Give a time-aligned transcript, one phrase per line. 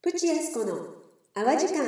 [0.00, 0.76] プチヤスコの
[1.34, 1.84] 淡時間。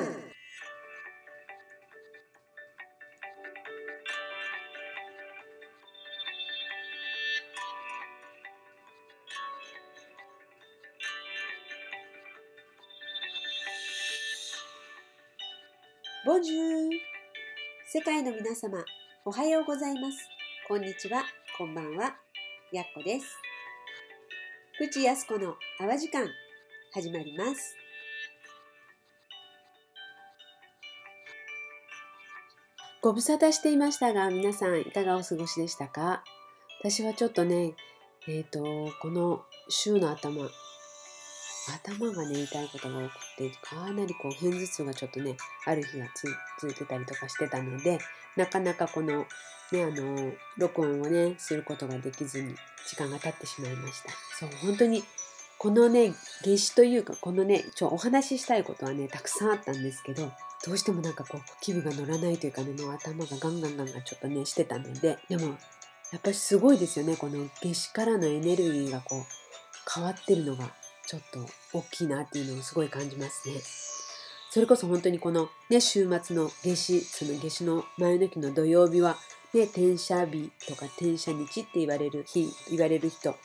[16.27, 16.91] ボンジュー。
[17.87, 18.85] 世界の皆様
[19.25, 20.19] おはようございます。
[20.67, 21.23] こんにちは。
[21.57, 22.17] こんばんは。
[22.73, 23.27] やっこです。
[24.79, 26.27] プチヤスコの淡時間。
[26.93, 27.77] 始まります。
[33.03, 36.23] ご無沙汰していましたが皆さんいかがお過ごしでしたか？
[36.81, 37.73] 私はちょっとね
[38.29, 40.43] えっ、ー、とこの週の頭
[41.89, 46.09] 頭がね痛いことが多くてかなりこう片頭痛がちょっとねある日が
[46.61, 47.99] 続いてたりとかしてたので
[48.37, 49.25] なかなかこの
[49.73, 52.55] ねあの録音をねすることができずに
[52.87, 54.11] 時間が経ってしまいました。
[54.39, 55.03] そう本当に
[55.57, 56.13] このね
[56.45, 60.31] 夏至というかこのねちょお話ししたいことはねたくさんあったんですけど
[60.65, 65.57] どうしてもなんかこう気分が乗らないというかねもう頭がガンガンガンガンちょっとねしてたのででも
[66.13, 69.23] やっぱりすごいですよねこの夏至からのエネルギーがこう
[69.93, 70.71] 変わってるのが
[71.07, 73.55] ちょっと大きいなっていうのをすごい感じますね。
[74.53, 79.17] それこそ本当にこのね、週末の夏至、その夏至の前の日の土曜日は、
[79.55, 83.37] ね、転写日とか転写日って言われる日、言われる人、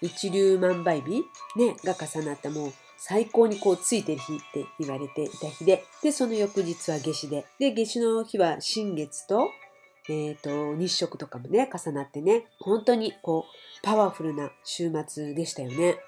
[0.00, 1.24] 一粒万倍日、
[1.56, 2.72] ね、が重なったもう
[3.08, 9.48] 最高にこうついてる日って言われていた日で、で、その翌日は夏至で、で、夏至の日は新月と、
[10.08, 15.98] えっ、ー、と、日食とかもね、重なってね、本当にこう、パワフルな週末でしたよね。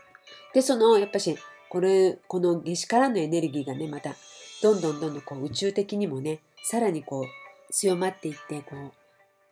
[0.53, 1.39] で、その、やっぱし、
[1.69, 4.17] これ、この夏至からのエネルギーがね、また、
[4.61, 8.93] どんどんどんどんこう宇宙的にもね、さらにこう、強まっていって、こう、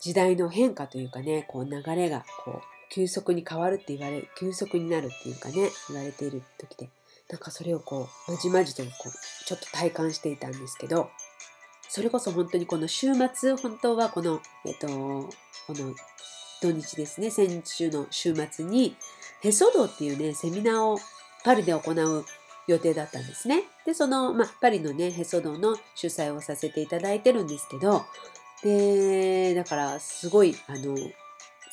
[0.01, 6.91] 時代の変化というかね、こう流れが、こう、急速に変わるって言われ、急速になるっていうかね、言われている時で、
[7.31, 11.11] なんかそれをこう、まじまじとこう、ちょっと体感していたんですけど、
[11.89, 15.29] それこそ本当にこの週末、本当はこの、えっと、こ
[15.71, 15.95] の
[16.63, 18.97] 土日ですね、先週の週末に、
[19.43, 20.99] へそ道っていうね、セミナーを
[21.45, 22.25] パリで行う
[22.67, 23.65] 予定だったんですね。
[23.85, 28.05] で、その、まあ、パリのね、へそ道の主催をさせていただいてるんですけど、
[28.63, 30.97] で、だから、すごい、あの、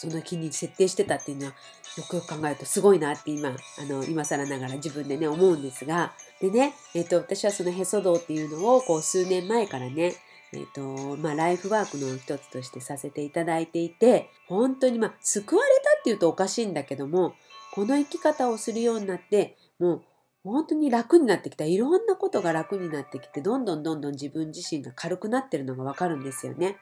[0.03, 1.53] その日に設定してたっていうのは、
[1.97, 3.53] よくよく考えるとすごいなって今、あ
[3.85, 10.15] の、今更ながら自分でね、思うんですが、でね、えっ、と、私はそのへそ道っていうのを、こう、数年前からね、
[10.51, 17.35] えっ、ー、と、まあ、ライフワークの一つとしてさせていただいていて、本当に、まあ、救われたっていうとおかしいんだけども、
[17.71, 20.01] この生き方をするようになって、もう、
[20.43, 21.63] 本当に楽になってきた。
[21.63, 26.75] いろんなことが楽になってきて、どんどんどんどん自分自身が軽くなってるのがわかるんですよね。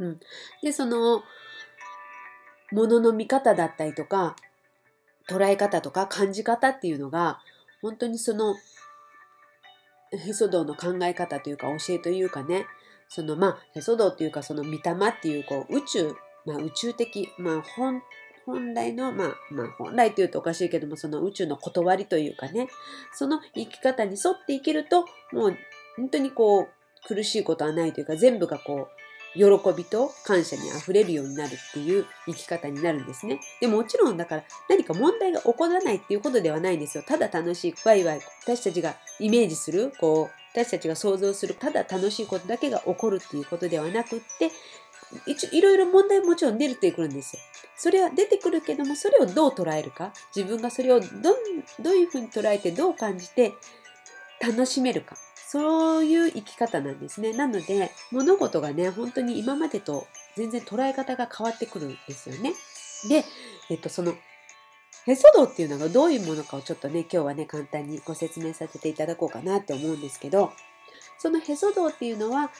[0.00, 0.20] うん。
[0.62, 1.22] で、その、
[2.72, 4.36] ものの見方だったりとか、
[5.28, 7.40] 捉え方とか感じ方っていうのが、
[7.80, 8.54] 本当にその、
[10.12, 12.66] へそ道の考え方というか教えというかね、
[13.08, 16.14] そのまあ、へそ道っていうかその御霊っていうこう宇宙、
[16.46, 18.02] まあ宇宙的、まあ本、
[18.44, 22.68] 本来の、まあ、まあ本来っていうとおかしいけども、その宇宙の断りというかね、
[23.12, 25.02] その生き方に沿っていけると、
[25.32, 25.56] もう
[25.96, 26.68] 本当にこう
[27.06, 29.01] 苦しいことはないというか、全部がこう
[29.34, 29.44] 喜
[29.76, 33.40] びと感謝にあふれるようになるっていう生き方になるんですね。
[33.60, 37.04] でもちろんだから何か問題が起こらないっていうことではないんですよ。
[37.06, 44.50] ただ楽しい、ワイワイ、私たちがイメージする、こう、私たちが想像する、ただ楽しいことだけが起こるっていうことではなくって、
[45.52, 47.42] いろいろ問題もちろん出てくるんですよ。
[47.76, 51.06] それは出てくるけども、それをどう捉えるか、自分がそれをど
[51.80, 53.52] どういうふうに捉えて、どう感じて
[54.40, 55.16] 楽しめるか。
[55.52, 57.34] そういう生き方なんですね。
[57.34, 62.54] なので、物事がね、本当に今までと全然捉え方が変わってくるんですよね。
[63.06, 63.22] で、
[63.68, 64.14] えっと、その、
[65.04, 70.52] へそ道っていうのがどういうものかをちょっとね、今日はね、簡単にご説明させていただこうかなって思うんですけど、
[71.18, 72.50] そのへそ道っていうのは、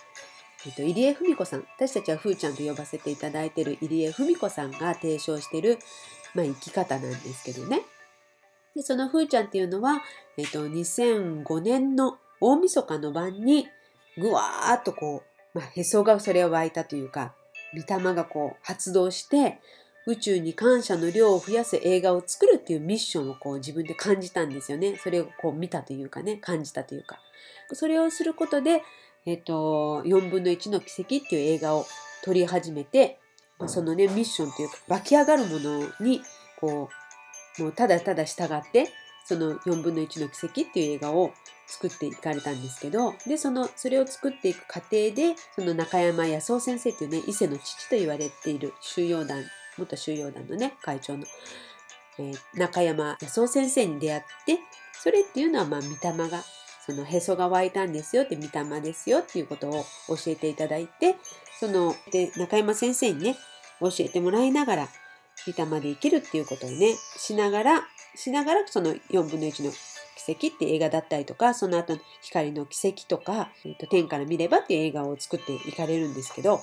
[0.67, 5.79] えっと、入江文子さん、私たちはふーちゃんと呼ばせていただいてる入江文子さんが提唱してる、
[6.35, 7.81] まあ、生き方なんですけどね。
[8.75, 10.03] で、そのふーちゃんっていうのは、
[10.37, 13.69] えっと、2005年の大晦日の晩に
[14.19, 15.23] ぐわーっとこ
[15.55, 17.35] う、まあ、へそがそれを湧いたというか、
[17.73, 19.61] 御霊がこう発動して
[20.07, 24.97] 宇宙に感謝の量を増やす映画を作るっていうミッションをこう自分で感じたんですよね。
[24.97, 27.21] それをこう見たというかね、感じたというか。
[27.75, 28.83] それをすることで、
[29.25, 31.87] えっ、と、4分の1の奇跡っていう映画を
[32.25, 33.21] 撮り始めて、
[33.61, 36.21] まあ、そのね、ミッションというか湧き上がるものに、
[36.61, 36.89] こ
[37.59, 38.89] う、もうただただ従って、
[39.25, 41.31] その4分の1の奇跡っていう映画を
[41.73, 49.43] 作っていかれたんですけど、で、その、それを作っていく過程で、その中山康夫先生っていうね、伊勢の父と言われている収容団、
[49.79, 51.25] 元収容団のね、会長の、
[52.19, 54.59] えー、中山康夫先生に出会って、
[54.93, 56.45] それっていうのは、まあ、御霊が、
[56.85, 61.17] そのへそが湧いたんですよって、御霊ですよっていうことを教えていただいて、
[61.59, 63.37] その、で、中山先生にね、
[63.81, 64.89] 教えてもらいながら、
[65.47, 67.83] 御霊で生きるっていうことをね、しながら、
[68.15, 69.73] しながら、その4分の1の
[70.25, 76.61] 奇跡って映画だったりとか、その後の光の奇跡とか、えーと、天から見ればっていう映画を作っていかれるんですけど、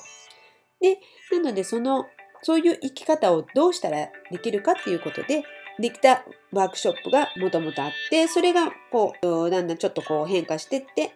[0.79, 0.97] で、
[1.31, 2.05] なのでその、
[2.41, 5.43] そういう生き方をどうしたらできるかっていうことで、
[5.79, 11.11] できたワークショップがもともとあって、それがこう、だんだんちょっとこう変化してって、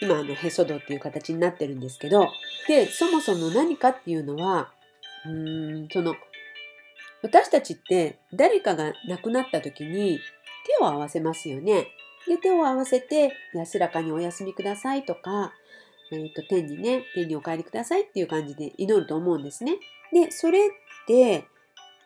[0.00, 2.28] 今あのへそ道っていう形になってるんですけど、
[2.68, 4.70] で、そもそも何かっていうのは、
[5.26, 6.14] うーん、その、
[7.22, 10.20] 私たちって誰かが亡くなった時に
[10.78, 11.88] 手を合わせますよね。
[12.26, 15.52] で、手を合わせて安らかにお休みくださいとか、
[16.10, 19.78] えっ、ー、と、天にね、天にお帰りくださいっていう感じで祈ると思うんですね。
[20.12, 20.70] で、それっ
[21.06, 21.44] て、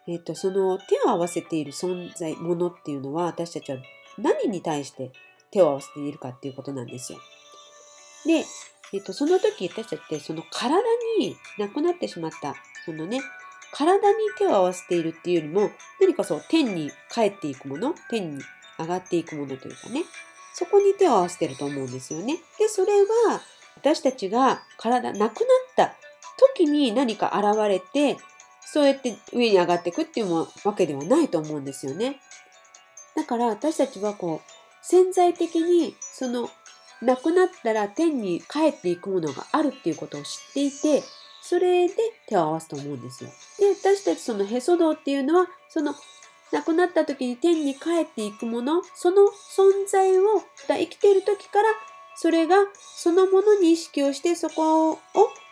[0.08, 3.78] えっ、ー、と、その手を合わせている存在、ものっていうのは私たちは
[4.18, 5.12] 何に対して
[5.50, 7.18] 手を合わせているかっていうことなんですよ。
[8.26, 8.44] で、
[8.92, 10.80] えっ、ー、と、その時私たちってその体
[11.18, 12.54] に亡くなってしまった、
[12.84, 13.20] そのね、
[13.72, 15.70] 体に手を合わせているっていうよりも、
[16.00, 18.42] 何かそう天に帰っていくもの、天に
[18.78, 20.04] 上がっていくものというかね、
[20.54, 22.38] そこに手を合わせてると思うんですよね。
[22.58, 23.40] で、それは
[23.76, 25.30] 私たちが体、なくなっ
[25.76, 25.94] た
[26.54, 28.18] 時に何か現れて、
[28.60, 30.46] そうやって上に上がっていくっていうわ
[30.76, 32.20] けではないと思うんですよね。
[33.16, 34.52] だから私たちはこう、
[34.82, 36.50] 潜在的にその
[37.00, 41.02] 亡くなったら天に帰っていくものがあるっていうことを知っていて、
[41.52, 41.94] それで
[42.26, 43.30] 手を合わすと思うんですよ。
[43.58, 45.94] で、私たちそのへそ道っていうのは、その
[46.50, 51.68] 亡くなった時に天に帰っていくもの、その存在を生きている時から
[52.16, 52.56] それが
[52.96, 54.98] そのものに意識をしてそこを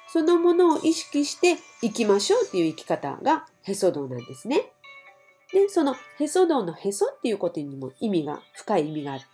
[0.09, 4.73] そのものを意識して生きましょうっていう生き方がへそ道なんですね。
[5.53, 9.27] で、そのへそ道のへそっていうことにも意味が、深い意味があって、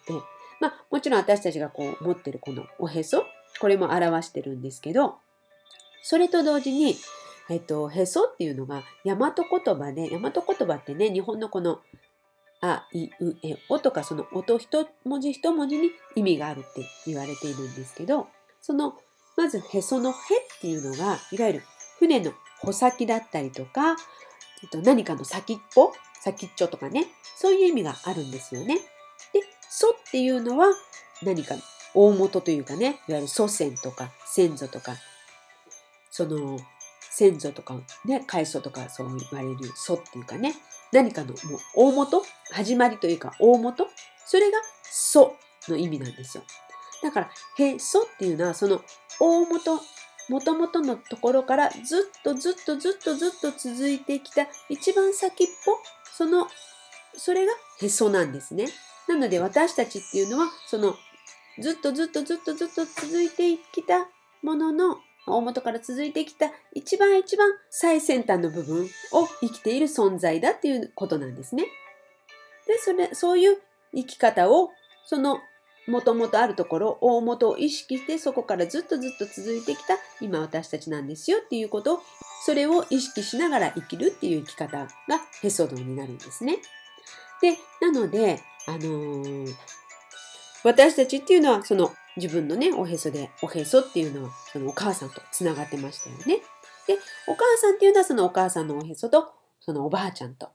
[0.61, 3.25] まあもちろん私たちがこう持ってるこのおへそ、
[3.61, 5.19] これも表してるんですけど、
[6.08, 6.94] それと同時に、
[7.50, 11.81] えっと、へそっていうのが大和言葉で、大和言葉ってね、日本のこの
[12.61, 18.29] あ、い、う、え、おとかその音一文字一文字に意味があるって言われているんですけど、
[18.61, 18.94] その、
[19.37, 20.19] まずへそのへっ
[20.61, 21.62] ていうのが、いわゆる
[21.99, 23.97] 船の穂先だったりとか、
[24.62, 28.76] えっと、何かの先っぽ、先っちょとかね、そういう意味があるんですよね。
[29.32, 30.69] で、祖っていうのは
[31.25, 31.56] 何か
[31.94, 34.94] 大元というかね、いわゆる祖先とか先祖とか、
[36.17, 36.59] その
[37.11, 40.55] 先祖とかね、開祖とかそう言われる祖っていうかね、
[40.91, 42.23] 何かのもう大元、
[42.53, 43.87] 始まりというか大元、
[44.25, 45.37] それが祖
[45.69, 46.45] の意味なんですよ。
[47.03, 48.81] だから、へそっていうのはその
[49.21, 49.79] 大元、
[50.31, 55.73] もともとのところからずっとずっとずっとずっと続いてきた一番先っぽ、
[56.15, 56.49] その、
[57.19, 57.53] それが
[57.83, 58.69] へそなんですね。
[59.07, 60.95] なので私たちっていうのは、その
[61.61, 64.09] ずっとずっとずっとずっと続いてきた
[64.43, 71.67] ものの大元から続いてきた一番一番最先端の部分を生きている存在だっていうことなんですね。
[72.67, 73.58] で、それ、そういう
[73.94, 74.70] 生き方を、
[75.05, 75.40] その
[75.87, 82.00] もともとあるところ、大元を意識してそこからずっとずっと続いてきた今私たちなんですよっていうことを、
[82.44, 84.88] それを意識しながら生きるっていう生き方が
[85.43, 86.58] へそ道になるんですね。
[87.40, 89.55] で、なので、あのー、
[90.64, 96.43] 私たちっていうのはその自分のね、おへそで、おへそっていうのは、そのお母さんと繋がってましたよね。
[96.87, 100.50] で、お母さんっていうのはそのお母さんのおへそと、そのおばあちゃんと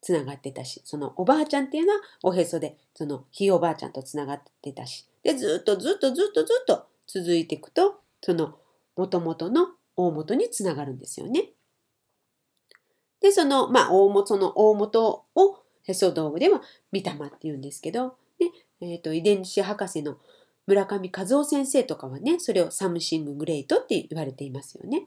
[0.00, 8.58] 繋がってたし、そのおばあちゃんっていうのはおへそで、そのひいおばあちゃんと繋がってたし、で、ずっとずっとずっとずっと続いていくと、その
[8.96, 11.50] 元々の大元につながるんですよね。
[13.20, 16.60] で、その、まあ、大元その大元をへそ道具では
[16.92, 18.46] 御霊って言うんですけど、で、
[18.80, 20.18] えっ、ー、と、遺伝子博士の
[20.68, 25.06] 村上和雄先生とかはね、それを Something Great って言われていますよね。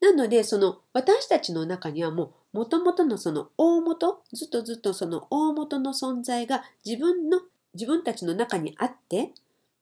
[0.00, 7.42] なので、その私たちの中にはもう元々のその大元、ずっとずっとその大元の存在が自分の、
[7.74, 9.30] 自分たちの中にあって、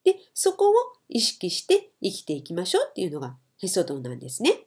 [0.04, 0.74] で、そこを
[1.08, 4.66] 意識して生きていきましょうっていうのがへそ道なんですね。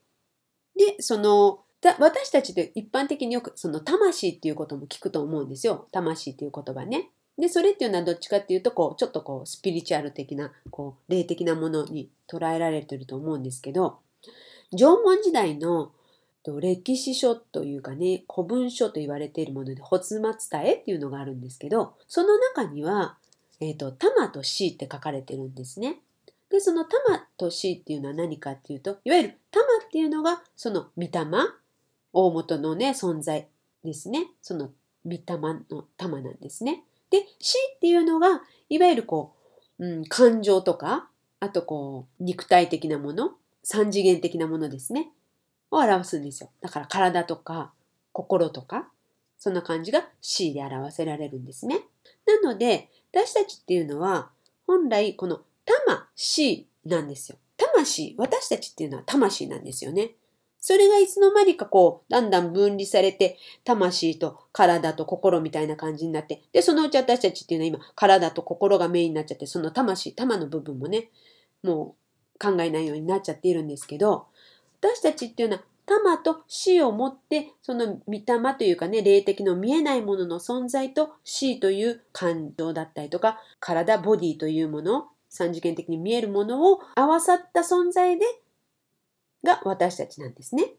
[0.75, 1.59] で、その、
[1.99, 5.87] 私たちで一般的によくその魂っていうことも聞くと思うんですよ。
[5.91, 7.11] 魂っていう言葉ね。
[7.37, 13.99] で、それっていうのはどっちかっていうと、こう、ちょっとこう、スピリチュアル的な、こう、霊的なものに捉えられてると思うんですけど、
[14.71, 15.91] 縄文時代の
[16.61, 23.17] 歴史書というかね、古文書と言われているもので、骨末伝えっていうのがあるんですけど、その中には、
[23.59, 25.99] えっ、ー、と、玉と死って書かれてるんですね。
[26.49, 31.09] で、その玉と死っていうのは何かっていうと、いわゆる玉っていうのが、その御霊、
[32.13, 33.47] 大元のね、存在
[33.83, 34.27] ですね。
[34.41, 34.71] その
[35.05, 35.21] 御霊
[35.69, 36.83] の玉なんですね。
[37.09, 39.33] で、死っていうのが、いわゆるこ
[39.79, 41.09] う、うん、感情とか、
[41.39, 43.31] あとこう、肉体的なもの、
[43.63, 45.11] 三次元的なものですね。
[45.71, 46.49] を表すんですよ。
[46.61, 47.73] だから体とか
[48.11, 48.89] 心とか、
[49.37, 51.81] そんな感じが C で表せられるんですね。
[52.25, 54.29] なので、私たちっていうのは、
[54.65, 57.37] 本来この魂なんですよ。
[57.57, 60.11] 魂、私たちっていうのは魂なんですよね。
[60.65, 71.11] それがいつの間にかこう、だんだん分離されて、魂と体と心みたいな感じになって、で、そのうち私たちっていうのは今、体と心がメインになっちゃって、その魂、玉の部分もね、
[71.61, 71.95] も
[72.35, 74.25] う考えないようになっちゃっているんですけど、
[74.81, 78.23] 私たちっていうのは玉と死をもって、その御霊
[78.57, 88.25] というかね、霊的の見えないものの存在と死という感情だったりとか、体、ボディというもの、三次元的に見えるものを合わさった存在で、
[89.45, 90.73] が私たちなんですね。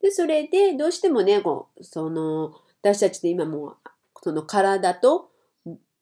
[0.00, 3.76] で、それで、どうしてもね、こう、その、私たちで今も、
[4.20, 5.32] その体と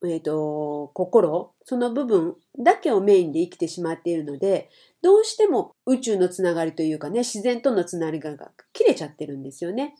[0.03, 4.69] えっ、ー、と、心、その部分だけをメインで生きてしまっているので、
[5.01, 8.35] どうしても宇宙のつながりというかね、自然とのつながりが
[8.73, 9.95] 切れちゃってるんですよね。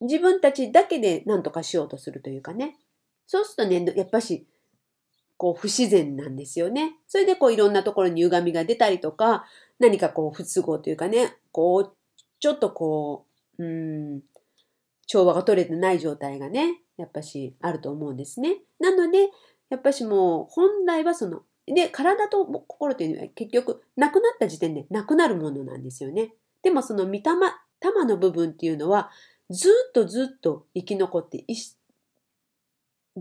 [0.00, 2.76] 自分たちだけで何とかしようとするというかね。
[3.26, 4.46] そうするとね、やっぱし、
[5.36, 6.96] こう不自然なんですよね。
[7.06, 9.44] それでこういろんなところに歪みが出たりとか、
[9.78, 11.96] 何かこう不都合というかね、こう、
[12.40, 13.26] ちょっとこ
[13.58, 13.66] う、う
[14.16, 14.22] ん、
[15.06, 18.58] 調和が取れてない状態がね、やっぱしあると思うんですね。
[18.80, 19.28] なので、
[19.68, 26.32] やっぱしもう本来はその、で、体と心というのは結局なくなった時点でなくなるものなんですよね。
[26.62, 27.22] でもその御霊、
[27.80, 29.10] 玉の部分っていうのは
[29.50, 31.44] ずっとずっと生き残って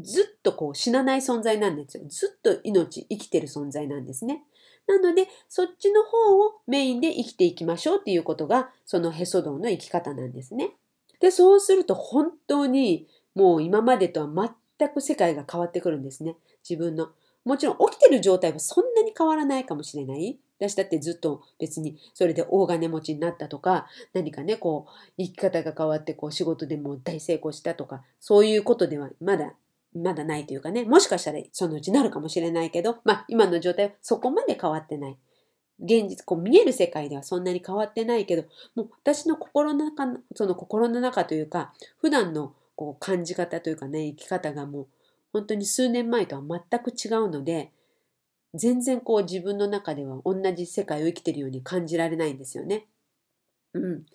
[0.01, 2.03] ずっとこう死なない存在なんですよ。
[2.07, 4.43] ずっと命、生きてる存在なんですね。
[4.87, 10.71] なので、そっちの方をメインで生きていきましょうっていうことが、そのへそ道の生き方なんですね。
[11.19, 16.35] で、そうすると本当にもう今までとは全く世界が変わってくるんですね。
[16.67, 17.09] 自分の。
[17.43, 20.39] もちろん起きてる状態はそんなに変わらないかもしれない。
[20.57, 29.53] 私だってずっと別にそれで大金持ちになったとか、何かね、こう、生き方が変わってこう仕事でも大成功したとか、そういうことではまだ、
[29.95, 35.17] まだないというかね、もしかしたらそのうちなるかもしれないけど、まあ今の状態はそこまで変わってない。
[35.79, 38.43] 現実、こう見える世界ではそんなに変わってないけど、
[38.75, 44.87] もう私の心の中、その心の中というか、普段のこう感じ方というかね、生き方がもう
[45.33, 47.71] 本当に数年前とは全く違うので、
[48.53, 52.87] 全然こう自分の中では同じ世界を生きてるように感じられないんですよね。
[53.73, 54.05] うん。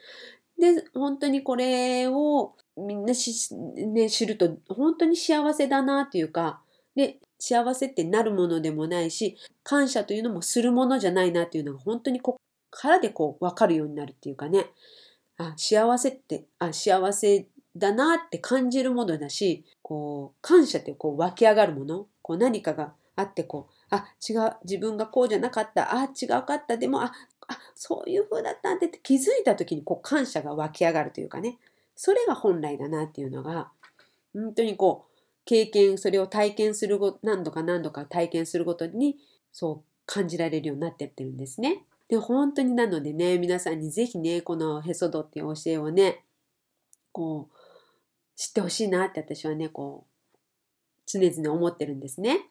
[0.58, 6.60] で、本当にこれをみんなし、ね、知ると本当に幸せだなというか、
[6.94, 14.66] で、幸せってなるものでもないし、感謝というのもするものじゃないなっていうのが本当にこからでこう分かるようになるっていうかね、
[15.38, 17.46] あ、幸せって、あ、幸せ
[17.76, 27.12] だなって感じるものだし、こう、感謝ってこう湧き上がるもの、こう何かがあってこう、あ、違う、自分がこうじゃなかった、あ、違うかった、でも、あ、
[27.48, 31.58] あ、そういう風だったんでって気づいた時にこう感謝が湧き上がるというかね、
[32.02, 33.70] それが本来だなっていうのが、
[34.32, 39.18] 本当にこう、経験、それを体験するご、何度か何度か体験するごとに、
[39.52, 41.84] そう感じられるようになってってるんですね。
[42.08, 46.24] で、本当になのでね、皆さんにぜひね、このへそどっていう教えをね、
[47.12, 47.56] こう、
[48.34, 50.30] 知ってほしいなって私はね、こう、
[51.04, 52.48] 常々思ってるんですね。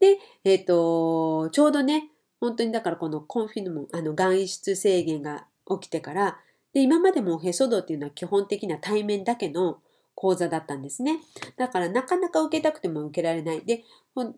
[0.00, 5.46] で、えっ、ー、と、ちょうどね、本当にだからこのコンフィヌム、あの、外出制限が
[5.80, 6.38] 起きてから、
[6.72, 9.78] で、今までもへそ道っていうのは基本的な対面だけの
[10.14, 11.18] 講座だったんですね。
[11.56, 13.64] だからなかなか受けたくても受けられない。
[13.64, 14.34] で、そう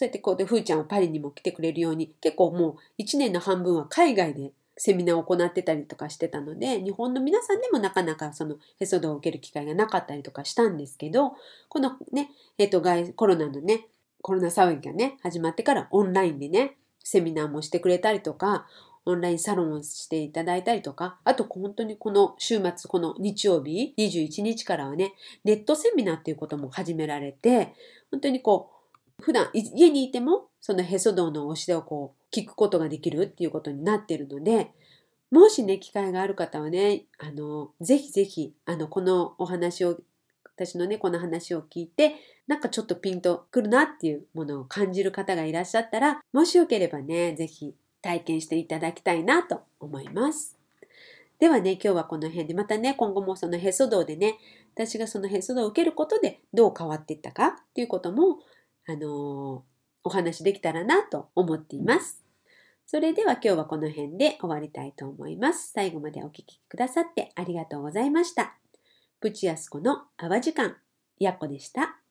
[0.00, 11.34] やってこうで、ふーちゃんはパリにも来てくれるように、結構もう1年の半分は海外でセミナーを行ってたりとかしてたので、日本の皆さんでもなかなかそのへそ道を受ける機会がなかったりとかしたんですけど、
[11.68, 13.86] このね、えっ、ー、と、コロナのね、
[14.20, 18.66] コロナ騒ぎがね、始まってからオンラインでね、セミナーもしてくれたりとか、
[19.06, 27.72] オンラインサロンをしていただいたりとか、あと本当にこの週末、この日曜日、21日からはね、ネットセミナーっていうことも始められて、
[28.10, 28.70] 本当にこ
[29.20, 34.72] う、普段家にいても、そのへそ道の教えをこう、聞くことができるっていうことになってるので、
[35.30, 39.98] もしね、機会がある方はね、あの、ぜひぜひ、あの、このお話を、
[40.56, 47.74] 私のね、この話を聞いて、なんかちょっとピンとくるなっていうものを感じる方がいらっしゃったら、もしよければね、ぜひ
[48.06, 50.56] 体験していただきたいなと思います。
[51.40, 54.38] ではね、今日はこの辺で、またね、今後もそのへそ道でね、
[54.74, 58.38] 私がそのへそ道を受けることでどう変わっていったかっていうことも、
[58.86, 62.22] あのーお話できたらなと思っています。
[62.86, 65.72] それでは今日はこの辺で終わりたいと思います。
[65.72, 68.54] 最後までお聴きくださってありがとうございました。
[69.18, 70.76] プチヤスコの泡時間、
[71.18, 72.05] やっこでした。